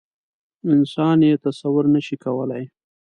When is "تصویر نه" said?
1.43-2.01